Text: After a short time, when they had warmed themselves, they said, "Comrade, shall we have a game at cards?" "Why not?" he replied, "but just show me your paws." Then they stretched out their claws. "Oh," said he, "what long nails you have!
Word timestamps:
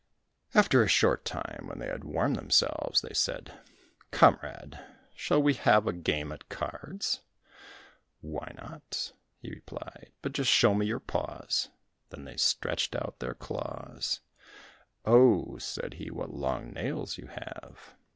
After 0.55 0.81
a 0.81 0.87
short 0.87 1.25
time, 1.25 1.67
when 1.67 1.77
they 1.77 1.85
had 1.85 2.03
warmed 2.03 2.35
themselves, 2.35 3.01
they 3.01 3.13
said, 3.13 3.53
"Comrade, 4.09 4.79
shall 5.15 5.39
we 5.39 5.53
have 5.53 5.85
a 5.85 5.93
game 5.93 6.31
at 6.31 6.49
cards?" 6.49 7.21
"Why 8.21 8.51
not?" 8.59 9.13
he 9.43 9.51
replied, 9.51 10.11
"but 10.23 10.33
just 10.33 10.49
show 10.51 10.73
me 10.73 10.87
your 10.87 10.99
paws." 10.99 11.69
Then 12.09 12.25
they 12.25 12.37
stretched 12.37 12.95
out 12.95 13.19
their 13.19 13.35
claws. 13.35 14.21
"Oh," 15.05 15.59
said 15.59 15.93
he, 15.93 16.09
"what 16.09 16.33
long 16.33 16.71
nails 16.73 17.19
you 17.19 17.27
have! 17.27 17.93